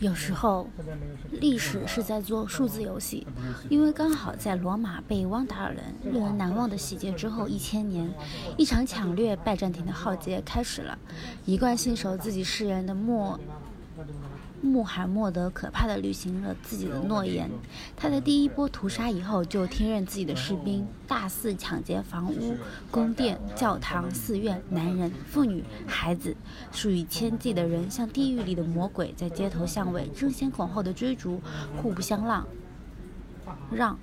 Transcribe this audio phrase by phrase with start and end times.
[0.00, 0.66] 有时候，
[1.30, 3.26] 历史是在做数字游戏，
[3.68, 8.10] 因为刚好在罗马被汪达尔人令人难忘的洗劫之后一千年，
[8.56, 10.98] 一场抢掠拜占庭的浩劫开始了。
[11.44, 13.38] 一贯信守自己誓言的莫。
[14.62, 17.50] 穆罕默德可怕的履行了自己的诺言。
[17.96, 22.56] 他在第一波屠杀以后，就听任自己的士兵大肆抢劫房屋、
[22.90, 26.36] 宫殿、教堂、寺院，男人、妇女、孩子，
[26.72, 31.40] 数以千计的人像地狱里的魔鬼，在街头巷尾争先恐后的追逐，
[31.80, 32.46] 互不相让。
[33.72, 33.98] 让。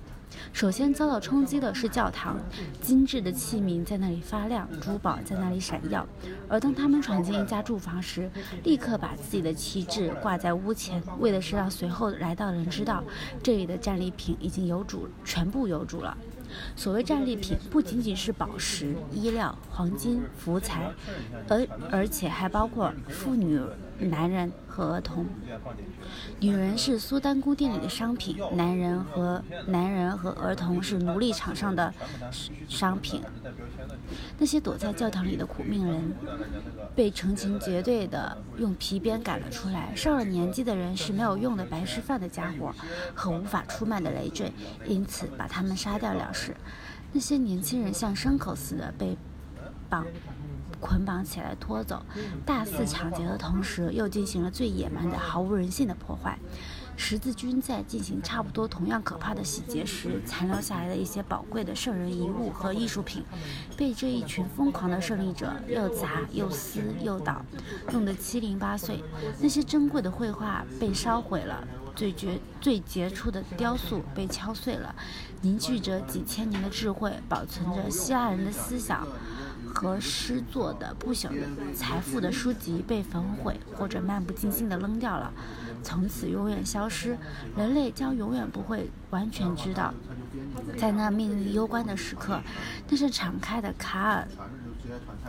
[0.54, 2.38] 首先遭到冲击的是教堂，
[2.82, 6.06] 精致的器皿在那里发亮，珠宝在那里闪耀。
[6.48, 8.30] 而当他们闯进一家住房时，
[8.64, 13.04] 立刻把自己的旗帜挂在屋前，为的是让随后来到的人知道，
[13.42, 16.18] 这里的战利品已经有主，全部有主了。
[16.76, 20.92] 所谓战利品，不仅仅是宝石、衣料、黄金、福财，
[21.50, 23.60] 而而且还包括妇女。
[24.00, 25.26] 男人和儿童，
[26.40, 31.94] 女人是苏丹宫殿里的商品，男人和男人和儿童是奴隶场上的
[32.68, 33.22] 商品。
[34.38, 36.14] 那些躲在教堂里的苦命人，
[36.96, 39.96] 被成群结队的用皮鞭赶了出来。
[39.96, 42.74] 上了年纪的人是没有用的白吃饭的家伙
[43.16, 44.52] 和无法出卖的累赘，
[44.86, 46.56] 因此把他们杀掉了事。
[47.12, 49.18] 那些年轻人像牲口似的被
[49.90, 50.06] 绑。
[50.80, 52.06] 捆绑起来拖走，
[52.46, 56.38] 大肆抢劫的同时，又进行了最野蛮的、毫无人性的破坏。
[57.00, 63.24] 十字军在进行差不多同样可怕的洗劫时，残留下来的一些宝贵的圣人遗物和艺术品，
[63.78, 67.46] 被这一群疯狂的胜利者又砸又撕又捣，
[67.92, 69.04] 弄得七零八碎。
[69.40, 74.96] 那些珍贵的绘画被烧毁了，最绝最杰出的雕塑被敲碎了，
[75.42, 79.08] 凝聚着几千年的智慧，保存着希腊人的思想。
[79.78, 85.32] 和诗作的不朽的财富的书籍被焚毁，或者漫不经心地扔掉了，
[85.84, 87.16] 从此永远消失。
[87.56, 89.94] 人类将永远不会完全知道，
[90.80, 92.42] 在那命运攸关的时刻，
[92.90, 94.28] 那是敞开的卡尔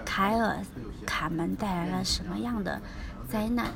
[0.06, 0.64] 凯尔
[1.04, 2.80] 卡门带来了什么样的
[3.28, 3.66] 灾难。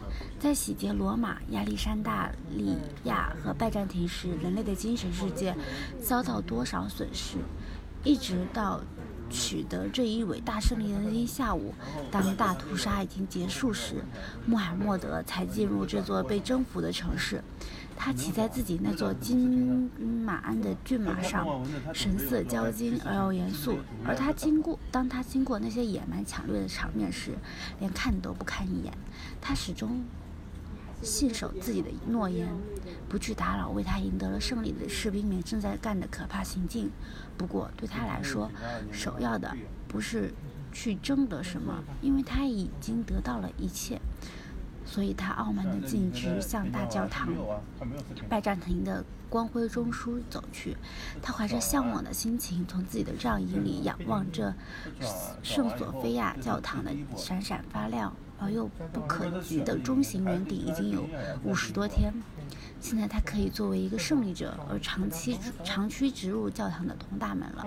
[0.40, 5.54] 在洗劫罗马、亚历山大利亚和拜占庭时，人类的精神世界
[6.02, 7.36] 遭到多少损失，
[8.02, 8.80] 一直到。
[9.32, 11.74] 取得这一伟大胜利的那天下午，
[12.10, 14.04] 当大屠杀已经结束时，
[14.46, 17.42] 穆罕默德才进入这座被征服的城市。
[17.96, 19.90] 他骑在自己那座金
[20.24, 23.78] 马鞍的骏马上，神色骄矜而又严肃。
[24.04, 27.32] 而他经过，当他经过那些野蛮抢掠的场面时，
[27.80, 28.92] 连看都不看一眼。
[29.40, 30.02] 他始终。
[31.02, 32.48] 信守自己的诺言，
[33.08, 36.90] 不去打扰为他赢得了胜利的士兵们正在干的可怕行径。
[37.36, 38.50] 不过对他来说，
[38.90, 39.54] 首要的
[39.88, 40.32] 不是
[40.72, 44.00] 去争得什么，因为他已经得到了一切。
[44.84, 47.28] 所以他傲慢地径直向大教堂
[48.28, 50.76] 拜占庭的光辉中枢走去。
[51.22, 54.52] 他怀着向往的心情，从自己的帐营里仰望着
[55.42, 58.12] 圣索菲亚教堂的闪闪发亮。
[58.38, 61.06] 而又不可及的中型圆顶已经有
[61.44, 62.12] 五十多天，
[62.80, 67.66] 现在他可以作为一个胜利者而长期长驱直入教堂的铜大门了。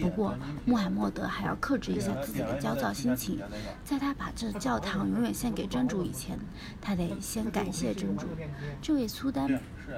[0.00, 0.34] 不过
[0.64, 3.40] 穆罕默德还要克制一下自己的焦躁心情，
[3.84, 6.38] 在他把这教堂永远献给真主以前，
[6.80, 8.26] 他得先感谢真主。
[8.82, 9.48] 这位苏丹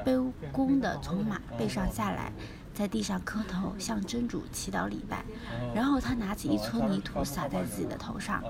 [0.04, 2.32] 卑躬地从马背上下来。
[2.78, 5.24] 在地上磕头，向真主祈祷礼拜，
[5.74, 8.40] 然后他拿起一撮泥土撒在自己的头上，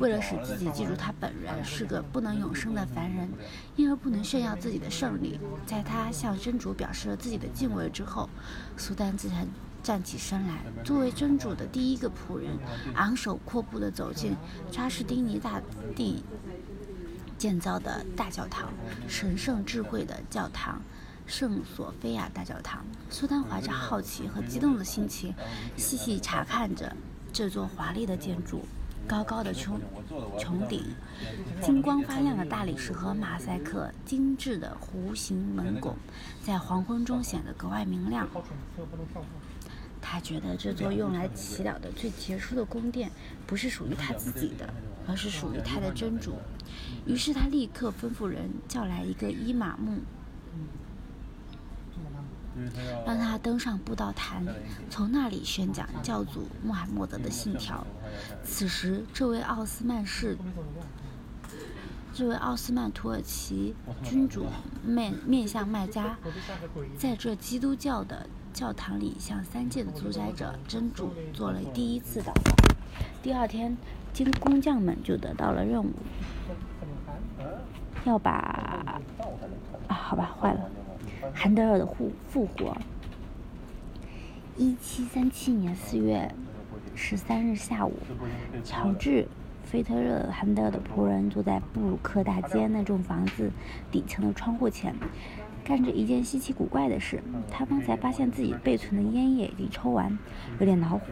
[0.00, 3.30] 为了使自己记住他本人是个不能永生的凡人，
[3.76, 5.38] 因而不能炫耀自己的胜利。
[5.64, 8.28] 在他向真主表示了自己的敬畏之后，
[8.76, 9.46] 苏丹自然
[9.84, 12.58] 站起身来，作为真主的第一个仆人，
[12.96, 14.34] 昂首阔步地走进
[14.68, 15.62] 扎什丁尼大
[15.94, 16.24] 帝
[17.38, 18.72] 建造的大教堂，
[19.06, 20.82] 神圣智慧的教堂。
[21.26, 25.34] 圣索菲亚大教堂，苏丹怀着好奇和激动的心情，
[25.76, 26.94] 细细查看着
[27.32, 28.62] 这座华丽的建筑。
[29.08, 29.78] 高高的穹
[30.36, 30.82] 穹顶，
[31.62, 35.96] 金光发亮的大理石和马赛克，精致的弧形门拱，
[36.42, 38.28] 在黄昏中显得格外明亮。
[40.02, 43.08] 他觉得这座用来祈祷的最杰出的宫殿，
[43.46, 44.68] 不是属于他自己的，
[45.06, 46.34] 而是属于他的真主。
[47.06, 50.00] 于是他立刻吩咐人叫来一个伊玛目。
[53.06, 54.44] 让他登上布道坛，
[54.88, 57.86] 从那里宣讲教主穆罕默德的信条。
[58.42, 60.36] 此时，这位奥斯曼是
[62.14, 64.46] 这位奥斯曼土耳其君主
[64.82, 66.16] 面面向麦加，
[66.96, 72.52] 在这基督教的教堂里向三界的主宰者真主做了第一次祷告。
[73.22, 73.76] 第二天，
[74.14, 75.92] 经工匠们就得到了任务，
[78.04, 78.32] 要把。
[79.88, 80.60] 啊好吧，坏了。
[81.34, 82.76] 韩德尔的复复活。
[84.56, 86.34] 一七三七年四月
[86.94, 87.92] 十三日下午，
[88.64, 89.22] 乔治·
[89.64, 93.50] 菲特勒·韩德尔的仆人坐在布鲁克大街那幢房子
[93.90, 94.94] 底层的窗户前，
[95.62, 97.22] 干着一件稀奇古怪的事。
[97.50, 100.18] 他方才发现自己备存的烟叶已经抽完，
[100.58, 101.04] 有点恼火。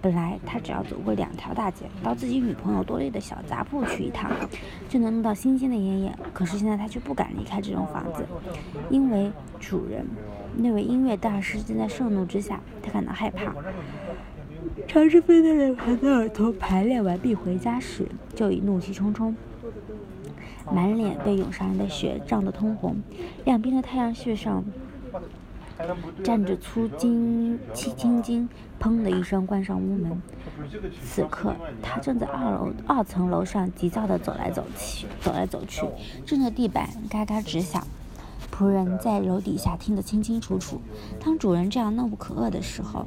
[0.00, 4.30] 本来他只要走过两条大街，到自己女朋友多利的小杂铺去一趟，
[4.88, 6.14] 就能弄到新鲜的烟叶。
[6.32, 8.24] 可是现在他却不敢离开这栋房子，
[8.90, 10.06] 因为主人
[10.56, 13.52] 那位音乐大师正在盛怒之下，他感到害怕。
[14.86, 19.36] 乔治·菲特勒·韩德尔从排练完毕回家时，就已怒气冲冲，
[20.72, 23.02] 满脸被涌上来的血涨得通红，
[23.44, 24.64] 两边的太阳穴上。
[26.24, 28.48] 站着粗金七青筋，
[28.80, 30.20] 砰的一声关上屋门。
[31.04, 35.86] 此刻，他正在二楼二层楼上急躁地走来走去，走来走去，
[36.26, 37.86] 震得地板嘎嘎直响。
[38.52, 40.80] 仆人在楼底下听得清清楚楚。
[41.20, 43.06] 当主人这样怒不可遏的时候，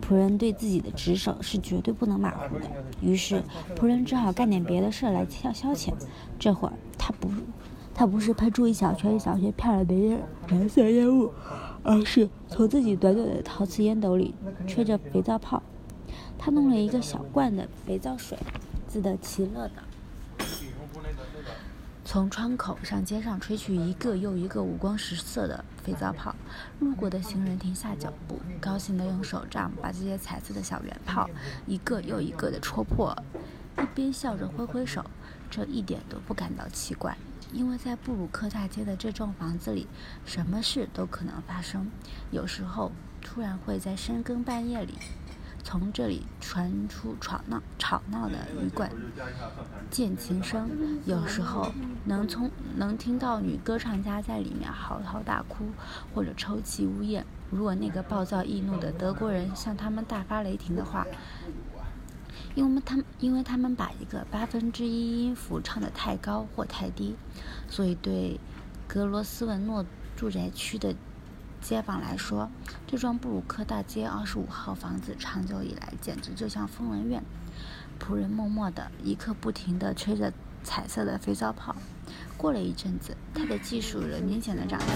[0.00, 2.66] 仆人对自己的职守是绝对不能马虎的。
[3.00, 3.42] 于是，
[3.74, 5.92] 仆人只好干点别的事来消消遣。
[6.38, 7.28] 这会儿，他不，
[7.92, 11.32] 他不是喷出一小圈一小圈漂亮的烟蓝色烟雾。
[11.88, 14.34] 而是从自己短短的陶瓷烟斗里
[14.66, 15.62] 吹着肥皂泡，
[16.36, 18.36] 他弄了一个小罐的肥皂水，
[18.88, 20.44] 自得其乐的
[22.04, 26.34] 从窗口上街上吹去一个又一个五光十色的肥皂泡。
[26.80, 31.30] 路过的行人停下脚步，高兴地用手杖把这些彩色的小圆泡
[31.66, 33.16] 一个又一个地戳破，
[33.78, 35.04] 一边笑着挥挥手，
[35.48, 37.16] 这一点都不感到奇怪。
[37.52, 39.86] 因为在布鲁克大街的这幢房子里，
[40.24, 41.90] 什么事都可能发生。
[42.30, 44.94] 有时候，突然会在深更半夜里，
[45.62, 48.90] 从这里传出吵闹、吵闹的旅馆
[49.90, 50.68] 键琴声；
[51.04, 51.72] 有时候，
[52.04, 55.66] 能从能听到女歌唱家在里面嚎啕大哭，
[56.14, 57.24] 或者抽泣呜咽。
[57.50, 61.06] 如果那个暴躁易怒的德国人向他们大发雷霆的话，
[62.56, 67.14] 因为他们，因为他们把一个八分之一音符唱得太高或太低，
[67.68, 68.40] 所以对
[68.88, 69.84] 格罗斯文诺
[70.16, 70.94] 住宅区的
[71.60, 72.50] 街坊来说，
[72.86, 77.22] 这幢布鲁克大街二十五号房子长久以来简直就像疯人院。
[78.00, 80.32] 仆人默默地一刻不停地吹着
[80.64, 81.76] 彩色的肥皂泡。
[82.38, 84.88] 过了一阵子，他的技术有明显的长进。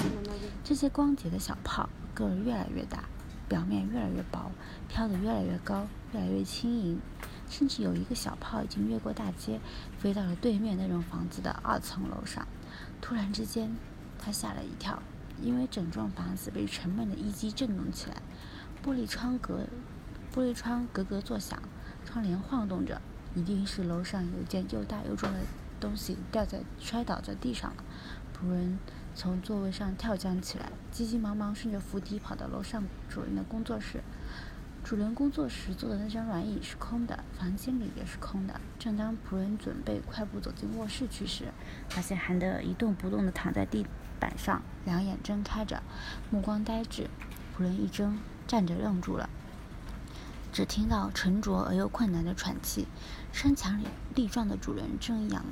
[0.65, 3.05] 这些光洁的小泡个儿越来越大，
[3.49, 4.51] 表面越来越薄，
[4.89, 6.99] 飘得越来越高，越来越轻盈。
[7.51, 9.61] 甚至有一个小炮已经越过大街，
[9.99, 12.47] 飞到了对面那栋房子的二层楼上。
[13.03, 13.77] 突然之间，
[14.19, 15.03] 他吓了一跳，
[15.43, 18.23] 因为整幢房子被沉闷的一击震动起来，
[18.83, 19.67] 玻璃窗格
[20.33, 21.61] 玻璃窗咯咯作响，
[22.07, 23.03] 窗帘晃动着。
[23.33, 25.39] 一定是楼上有件又大又重的
[25.79, 27.85] 东西掉在摔倒在地上了。
[28.35, 28.77] 仆人
[29.15, 34.03] 从座位上跳将起来，急急忙忙顺着扶梯跑到楼上主人的工作室。
[34.91, 38.61] 主人工作时坐的那张软椅是空的，房间里也是空的。
[38.77, 41.45] 正当仆人准备快步走进卧室去时，
[41.89, 43.87] 发现韩德一动不动地躺在地
[44.19, 45.81] 板上，两眼睁开着，
[46.29, 47.09] 目光呆滞。
[47.57, 49.31] 仆人一怔，站着愣住了，
[50.53, 52.89] 只听到沉着而又困难的喘气。
[53.33, 53.81] 身强
[54.17, 55.45] 力壮的主人正仰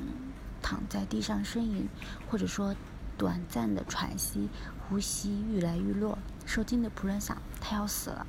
[0.61, 1.89] 躺在地上呻吟，
[2.29, 2.75] 或者说
[3.17, 4.49] 短暂的喘息，
[4.89, 6.19] 呼吸愈来愈弱。
[6.45, 8.27] 受惊的仆人想，他要死了。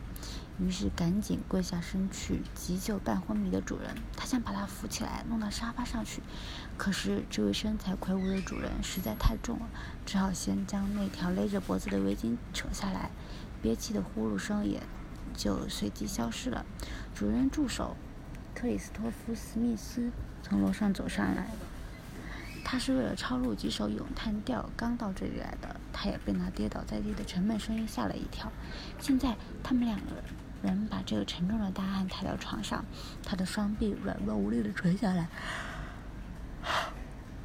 [0.60, 3.96] 于是赶紧跪下身去急救半昏迷的主人。
[4.16, 6.22] 他想把他扶起来，弄到沙发上去。
[6.78, 9.70] 可是这位身材魁梧的主人实在太重了，
[10.06, 13.10] 只好先将那条勒着脖子的围巾扯下来。
[13.62, 14.82] 憋气的呼噜声也
[15.36, 16.66] 就随即消失了。
[17.16, 17.96] 主人助手
[18.54, 20.12] 克里斯托夫·史密斯
[20.42, 21.50] 从楼上走上来。
[22.64, 25.76] 他是为了抄录几首咏叹调刚到这里来的。
[25.92, 28.52] 他也被那跌倒在地的沉闷声音吓了一跳。
[29.00, 30.24] 现在他们两个
[30.64, 30.76] 人。
[30.80, 32.86] 们把这个沉重的大汉抬到床上，
[33.24, 35.28] 他的双臂软弱无力地垂下来，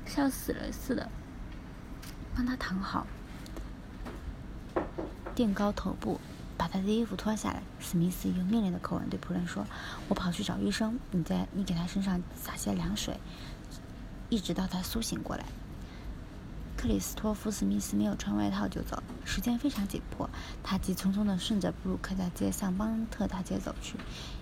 [0.07, 1.09] 像死了似的。
[2.37, 3.07] 帮他躺好，
[5.35, 6.21] 垫高头部，
[6.57, 7.63] 把他的衣服脱下来。
[7.79, 9.65] 史密斯用命令的口吻对仆人说
[10.09, 13.19] ：“我跑去找医生，你在你给他身上洒些凉水，
[14.29, 15.45] 一直到他苏醒过来。”
[16.85, 20.29] 克里斯托弗·史密斯没有穿外套就走，时间非常紧迫。
[20.63, 23.97] 他急匆匆地顺着布鲁克大街向邦特大街走去，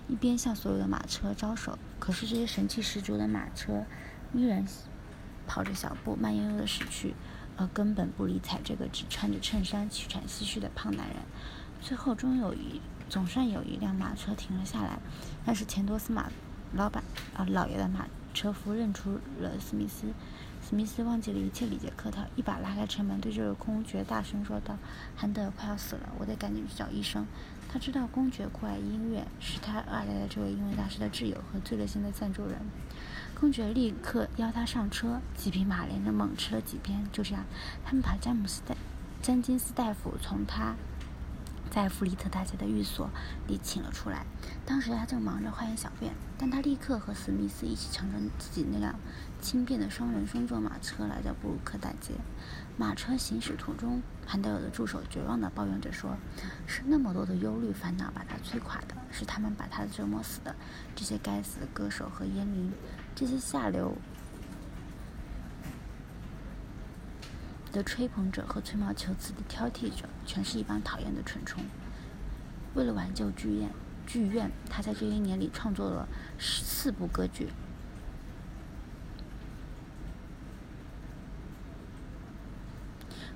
[0.09, 1.79] 一边向所有的马车招手。
[1.99, 3.85] 可是这些神气十足的马车
[4.33, 4.67] 依然
[5.47, 7.13] 跑着小步，慢悠悠地驶去，
[7.55, 11.15] 而根本不理睬这个只穿着衬衫、气喘吁吁的胖男人。
[11.79, 14.99] 最后，终有一总算有一辆马车停了下来，
[15.45, 16.29] 那是钱多斯马
[16.73, 17.05] 老板
[17.37, 20.07] 啊老爷的马车夫认出了史密斯。
[20.67, 24.77] 史密斯忘记了一切礼节客套，一把拉开车门，对这个公爵大声说道
[25.13, 27.27] ：“韩德快要死了，我得赶紧去找医生。”
[27.69, 32.57] 他知道公爵酷爱音乐，是他爱来的这位音乐大师的挚友和最热心的赞助人。
[33.37, 37.05] 公爵立刻邀他上车，几匹马连着猛吃了几鞭。
[37.11, 37.43] 就这样，
[37.83, 38.77] 他们把詹姆斯戴
[39.21, 40.75] 詹金斯大夫从他
[41.73, 43.09] 在弗里特大街的寓所
[43.47, 44.27] 里请了出来。
[44.63, 48.93] 当时他正忙着化验小便，但他立刻和史密斯一起乘着自己那辆
[49.41, 52.13] 轻便的双人双座马车来到布鲁克大街。
[52.77, 56.15] 马车行驶途中，韩德尔的助手绝望地抱怨着说
[56.67, 60.55] ：“是那么多的忧虑烦恼把他摧垮的，是他们把他折磨死的。
[60.95, 62.71] 这些该死的歌手和烟民，
[63.15, 63.97] 这些下流
[67.73, 71.61] 的吹捧者和吹毛求疵的挑剔者，全是一帮讨厌的蠢虫。”
[72.73, 73.69] 为了挽救剧院，
[74.07, 76.07] 剧院，他在这一年里创作了
[76.39, 77.49] 四部歌剧。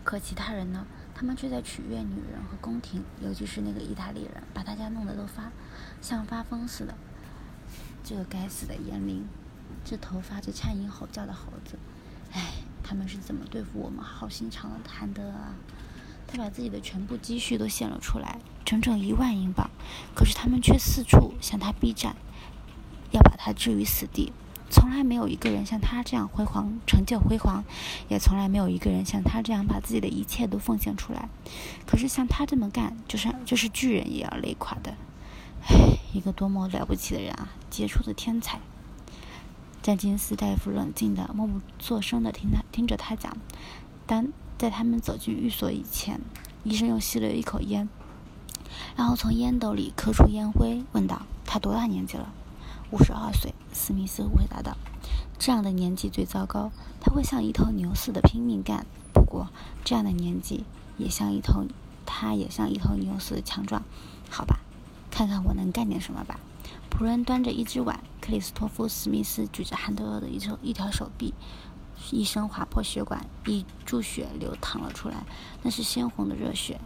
[0.03, 0.87] 可其他人呢？
[1.13, 5.51] 他们却在取悦女人和宫廷，尤其是那个意大利人，把大家弄得都发
[5.99, 6.95] 像发疯似的。
[8.03, 9.27] 这个该死的严灵，
[9.83, 11.75] 这头发着颤音吼叫的猴子，
[12.31, 12.53] 唉，
[12.87, 15.55] 他们是怎么对付我们好心肠的韩德啊？
[16.25, 19.69] 他把自己的全部积蓄都献了出来，整整一万英镑，
[20.15, 22.15] 可是他们却四处向他逼战，
[23.11, 24.31] 要把他置于死地。
[24.69, 27.63] 从来没有一个人像他这样辉煌，成就辉煌，
[28.09, 31.29] 也从来没有一个人像他这样把自己的一切都奉献出来。
[31.85, 34.95] 可是像他这么干，就是就是巨人也要累垮的。
[35.69, 38.59] 唉，一个多么了不起的人啊，杰出的天才！
[39.87, 43.37] 詹金斯大夫冷静的、默不作声的听他听着他讲。
[44.05, 44.27] 当
[44.57, 46.19] 在他们走进寓所以前，
[46.65, 47.87] 医生又吸了一口烟，
[48.97, 52.33] 然后从烟斗里咳出烟灰，问道：“他多大年纪了？”
[52.91, 54.75] 五十二岁，史密斯回答道
[55.39, 58.85] ：“这样的年纪最糟糕，他会像一头牛似的拼命干。
[59.13, 59.47] 不过，
[59.85, 60.65] 这样的年纪
[60.97, 61.63] 也像一头，
[62.05, 63.81] 他也像一头牛似的强壮。
[64.29, 64.59] 好吧，
[65.09, 66.37] 看看我能干点什么吧。”
[66.89, 71.33] 仆人端着一只碗，克里斯托夫·史密斯举着汉德尔的一条一条手臂，
[72.11, 75.25] 医生划破血管，一注血流淌了出来，
[75.63, 76.79] 那是鲜红的热血。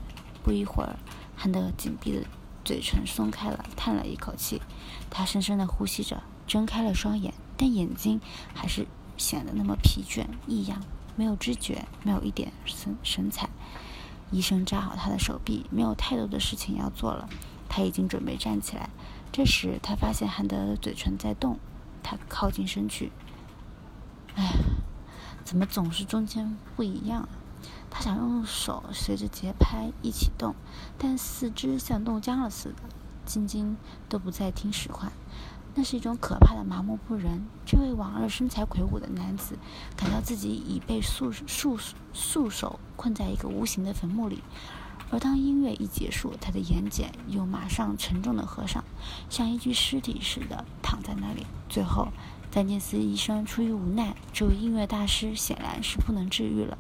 [0.43, 0.98] 不一会儿，
[1.36, 2.25] 汉德尔紧闭的。
[2.63, 4.62] 嘴唇松开了，叹了一口气。
[5.10, 8.22] 他深深地呼吸着，睁开了双眼，但眼睛
[8.53, 8.86] 还是
[9.17, 10.79] 显得那么疲倦异样，
[11.15, 13.50] 没有知觉，没有一点神神采。
[14.29, 17.27] 医生扎好他的手臂，没有太多的事情要做了。
[17.67, 18.91] 他已经准备站起来。
[19.32, 21.60] 这时，他发现汉德的嘴唇在动。
[22.04, 23.12] 他靠近身去。
[24.36, 24.56] 哎，
[25.44, 27.30] 怎么总是中间不一样？
[27.92, 30.56] 他想用手随着节拍一起动，
[30.98, 32.84] 但四肢像冻僵了似的，
[33.26, 33.78] 筋筋
[34.10, 35.12] 都不再听使唤。
[35.76, 37.46] 那是一种可怕的麻木不仁。
[37.66, 39.58] 这位往日身材魁梧的男子
[39.96, 41.78] 感到自己已被束束
[42.12, 44.44] 束手困在一个无形的坟墓里。
[45.12, 48.84] 而当音乐一结束，他的眼睑又马上沉重的合上，
[49.30, 51.46] 像一具尸体似的躺在那里。
[51.68, 52.08] 最后，
[52.50, 56.77] 詹金斯医生出于无奈，这位音乐大师显然是不能治愈了，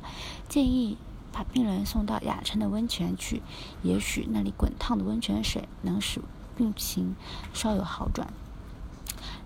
[0.47, 0.97] 建议
[1.33, 3.41] 把病人送到雅琛的温泉去，
[3.83, 6.21] 也许那里滚烫的温泉水能使
[6.55, 7.15] 病情
[7.53, 8.31] 稍有好转。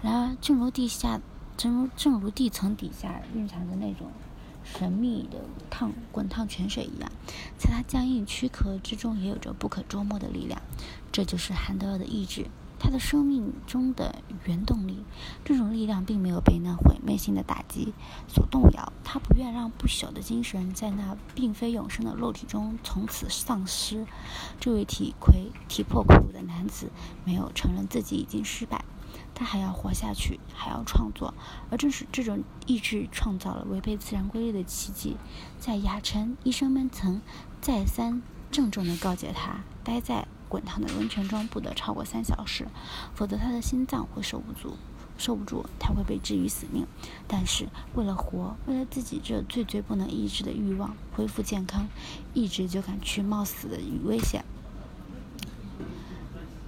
[0.04, 1.20] 然而，正如地下，
[1.58, 4.12] 正如正如地层底下蕴藏着那种。
[4.66, 7.12] 神秘的烫滚烫泉水一样，
[7.58, 10.62] 在他僵硬躯壳之中也有着不可捉摸的力量。
[11.12, 15.04] 这就是韩德尔的意志，他的生命中的原动力。
[15.46, 17.94] 这种力量并没有被那毁灭性的打击
[18.28, 18.92] 所动摇。
[19.04, 24.06] 他不愿让不朽的精神在那并非永生的肉体中从此丧失。
[24.60, 26.92] 这位体魁体魄魁梧的男子
[27.24, 28.84] 没有承认自己已经失败。
[29.36, 31.34] 他还要活下去，还要创作，
[31.70, 35.18] 而正是这种意志创造了违背自然规律的奇迹。
[35.60, 37.22] 在雅城，医生们曾
[37.62, 42.66] 再三郑重地告诫他，待在滚烫的温泉中不得超过三小时，
[43.14, 44.78] 否则他的心脏会受不住，
[45.18, 46.88] 受不住，他会被置于死命。
[47.28, 51.88] 但是为了活，为了自己这最最不能抑制的欲望恢复健康，
[52.34, 54.46] 一直就敢去冒死的危险。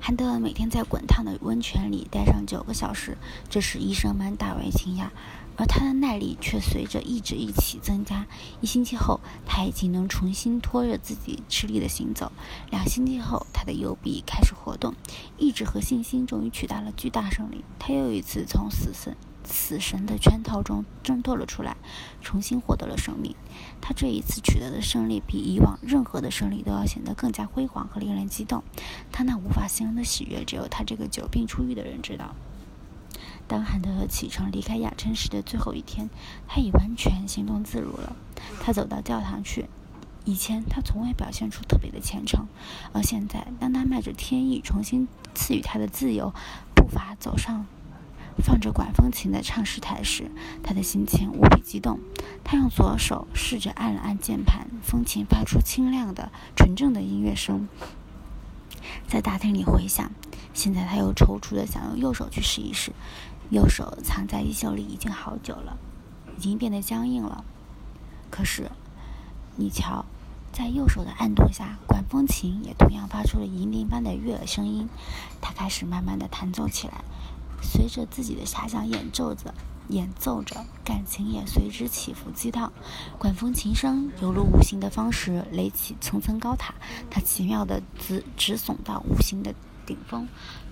[0.07, 3.17] 汉德尔每天在滚烫的温泉里待上九个小时，
[3.49, 5.09] 这使医生们大为惊讶，
[5.57, 8.25] 而他的耐力却随着意志一起增加。
[8.61, 12.31] 一星期后，他已经能重新拖着自己吃力的行走；
[12.71, 14.95] 两星期后，他的右臂开始活动，
[15.37, 17.65] 意志和信心终于取得了巨大胜利。
[17.77, 19.13] 他又一次从死神。
[19.47, 21.77] 死神的圈套中挣脱了出来，
[22.21, 23.35] 重新获得了生命。
[23.81, 28.63] 他这一次取得的胜利，比以往任何的胜利都要显得更加辉煌和令人激动。
[29.11, 32.35] 他那无法形容的喜悦，只有他这个久病初愈的人知道。
[33.47, 36.09] 当汉德尔启程离开亚琛时的最后一天，
[36.47, 38.15] 他已完全行动自如了。
[38.61, 39.69] 他走到教堂去。
[40.25, 42.47] 以前他从未表现出特别的虔诚，
[42.91, 46.33] 而现在，当他迈着天意重新赐予他的自由
[46.75, 47.65] 步伐走上
[48.43, 50.31] 放着管风琴的唱诗台时，
[50.63, 51.99] 他的心情无比激动。
[52.43, 57.67] 他用左手试着按了按键盘，风琴发出清亮的、纯正的音乐声，
[59.07, 60.11] 在大厅里回响。
[60.53, 62.91] 现在他又踌躇的想用右手去试一试，
[63.49, 65.77] 右手藏在衣袖里已经好久了，
[66.37, 67.43] 已经变得僵硬了。
[68.29, 68.71] 可是，
[69.55, 70.05] 你瞧。
[70.53, 74.89] 在右手的按动下，管风琴也同样发出了银铃般的悦耳声音。
[75.39, 77.03] 他开始慢慢的弹奏起来，
[77.61, 79.53] 随着自己的遐想演奏着，
[79.89, 82.71] 演奏着，感情也随之起伏激荡。
[83.17, 86.73] 管风琴声犹如无形的方式垒起层层高塔，
[87.09, 89.53] 它奇妙的直直耸到无形的
[89.85, 90.27] 顶峰。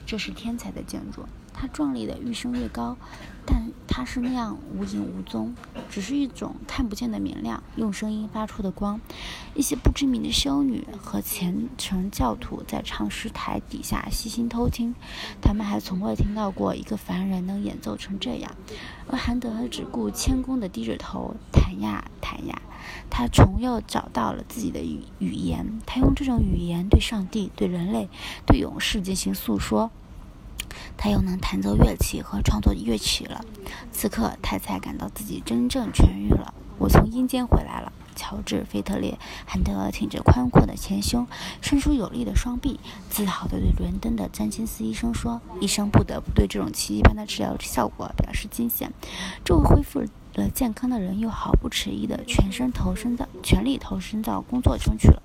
[0.06, 1.26] 这是天才的建筑。
[1.58, 2.98] 它壮丽的愈升越高，
[3.46, 5.56] 但它是那样无影无踪，
[5.90, 9.00] 只是一种看不见的明亮，用声音发出的光。
[9.54, 14.94] 一些不知名的修女和虔诚教徒在唱诗台底下细心偷听，
[15.42, 18.52] 他们还从未听到过一个凡人能演奏成这样。
[19.08, 22.62] 而韩德只顾谦恭地低着头弹呀弹呀，
[23.10, 28.10] 他重又找到了自己的语语言，他用这种语言对上帝、对人类、
[28.46, 29.90] 对勇士进行诉说。
[30.98, 33.44] 他又能弹奏乐器和创作乐曲了。
[33.92, 36.54] 此刻，他才感到自己真正痊愈了。
[36.78, 37.92] 我从阴间回来了。
[38.18, 39.12] 乔治·菲特列·
[39.46, 41.28] 汉德尔挺着宽阔的前胸，
[41.62, 48.90] 伸出有力的双臂，自豪地对伦敦的詹金斯医生说：“医生不得不对这种奇迹般的治疗效果表示惊羡。
[49.44, 55.22] 这位恢复了健康的人又毫不迟疑地全身投身到全力投身到工作中去了。”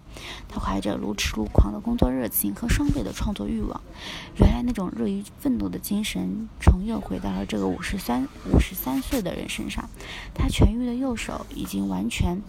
[0.49, 3.81] 他怀着如痴如狂的工作热情和双倍的创作欲望，
[4.39, 9.89] 原来那种热于愤怒的精神重又回到了这个五十三五十三岁的人身上。
[10.35, 12.43] 他痊愈的右手已经完全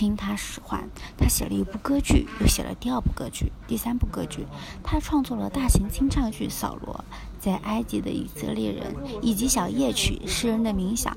[0.00, 0.88] 听他使唤。
[1.18, 4.46] 他写了一部歌剧，又写了第二部歌剧、第三部歌剧。
[4.82, 7.04] 他创作了大型清唱剧《扫罗》。
[7.38, 11.16] 在埃及的以色列人，以及小夜曲、诗人的冥想，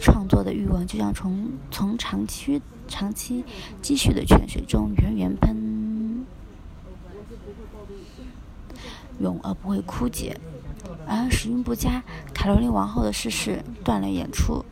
[0.00, 3.44] 创作的欲望就像从从长期长期
[3.80, 6.26] 积蓄的泉水中源源喷
[9.20, 10.40] 涌而不会枯竭。
[11.06, 12.02] 而时运不佳，
[12.34, 14.64] 卡罗琳王后的逝世断了演出。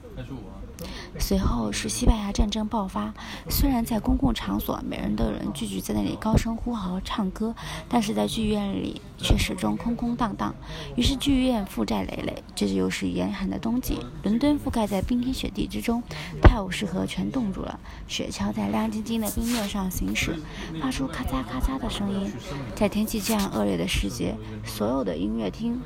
[1.19, 3.15] 随后是西班牙战争爆发。
[3.49, 7.55] 虽然在公共场所，每人都有人聚集在那里高声呼号、唱歌，
[7.89, 10.55] 但是在剧院里却始终空空荡荡。
[10.97, 12.43] 于是剧院负债累累。
[12.55, 16.03] 这就是严寒的冬季，伦敦覆盖在冰天雪地之中，
[16.43, 20.37] 泰晤士河全冻住了，雪橇在亮晶晶的冰面上行驶，
[20.83, 22.33] 发出咔嚓咔嚓的声音。
[22.75, 25.81] 在天气这样恶劣的时节，所有的音乐厅。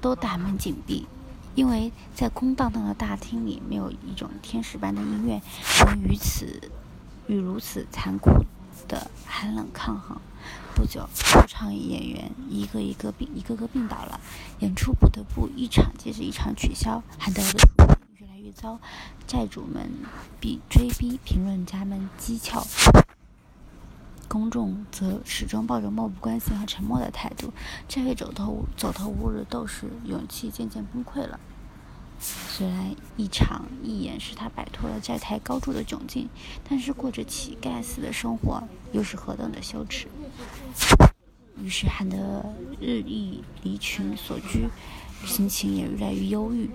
[0.00, 1.06] 都大门紧闭，
[1.54, 5.40] 因为在空荡荡的大厅里，没有一种天使般的音乐
[5.86, 6.70] 能与此
[7.26, 8.30] 与如此残酷
[8.88, 10.16] 的寒冷抗衡。
[10.74, 14.18] 不久，驻唱演员一个一个病一个个病倒了，
[14.60, 17.02] 演出不得不一场接着一场取消。
[17.18, 17.42] 喊得
[18.16, 18.78] 越来越糟，
[19.26, 19.90] 债主们
[20.40, 22.64] 逼追逼，评论家们讥诮。
[24.30, 27.52] 公众则始终抱着漠不关心和沉默的态度。
[27.88, 31.40] 这位走投走投无路的斗士，勇气渐渐崩溃了。
[32.20, 36.28] 虽然一场一演使他摆脱了债台高筑的窘境，
[36.68, 38.62] 但是过着乞丐似的生活，
[38.92, 40.06] 又是何等的羞耻！
[41.60, 42.44] 于是汉德
[42.80, 44.68] 日益离群所居，
[45.26, 46.70] 心情也越来越忧郁。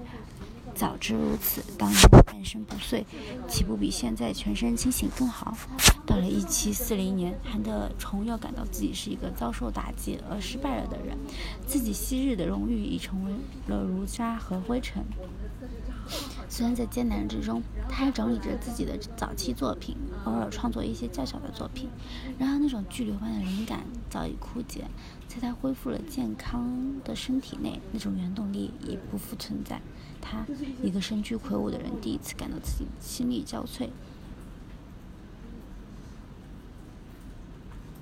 [0.75, 3.05] 早知如此，当年半身不遂，
[3.47, 5.57] 岂不比现在全身清醒更好？
[6.05, 11.17] 到了1740年，韩德重又感到自己是一个遭受打击而失败了的人，
[11.65, 13.31] 自己昔日的荣誉已成为
[13.67, 15.01] 了如沙和灰尘。
[16.47, 21.89] 虽然在艰难之中，他还整理着自己的早期作品，偶尔创作一些较小的作品。
[22.39, 24.85] 然而，那种巨流般的灵感早已枯竭，
[25.27, 29.81] 在他恢复了健康的身体内，那种原动力已不复存在。
[30.21, 30.45] 他，
[30.81, 33.89] 一个身居魁梧的人，第一次感到自己心力交瘁。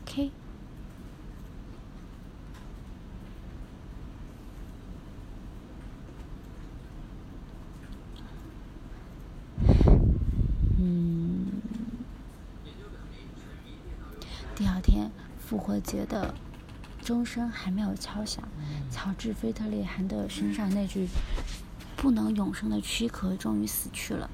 [0.06, 0.32] K。
[10.78, 11.48] 嗯。
[14.56, 15.10] 第二天，
[15.64, 16.36] 复活节的
[17.02, 18.44] 钟声还没有敲响，
[18.92, 21.08] 乔治·菲特利·韩德身上那具。
[21.96, 24.30] 不能永生的躯壳终于死去了。